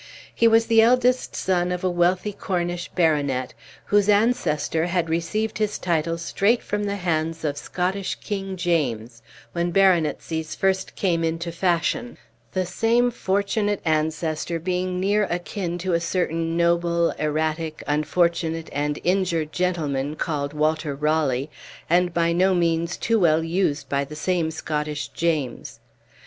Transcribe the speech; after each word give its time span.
He 0.33 0.47
was 0.47 0.65
the 0.65 0.81
eldest 0.81 1.35
son 1.35 1.71
of 1.71 1.83
a 1.83 1.89
wealthy 1.91 2.33
Cornish 2.33 2.89
baronet, 2.95 3.53
whose 3.85 4.09
ancestor 4.09 4.87
had 4.87 5.11
received 5.11 5.59
his 5.59 5.77
title 5.77 6.17
straight 6.17 6.63
from 6.63 6.85
the 6.85 6.95
hands 6.95 7.45
of 7.45 7.55
Scottish 7.55 8.15
King 8.15 8.57
James, 8.57 9.21
when 9.51 9.69
baronetcies 9.71 10.55
first 10.55 10.95
came 10.95 11.23
into 11.23 11.51
fashion; 11.51 12.17
the 12.53 12.65
same 12.65 13.11
fortunate 13.11 13.79
ancestor 13.85 14.57
being 14.57 14.99
near 14.99 15.25
akin 15.25 15.77
to 15.77 15.93
a 15.93 15.99
certain 16.01 16.57
noble, 16.57 17.11
erratic, 17.19 17.83
unfortunate, 17.85 18.71
and 18.73 18.97
injured 19.03 19.53
gentleman 19.53 20.15
called 20.15 20.51
Walter 20.53 20.95
Raleigh, 20.95 21.51
and 21.87 22.11
by 22.11 22.33
no 22.33 22.55
means 22.55 22.97
too 22.97 23.19
well 23.19 23.43
used 23.43 23.87
by 23.87 24.03
the 24.03 24.15
same 24.15 24.49
Scottish 24.49 25.09
James. 25.09 25.79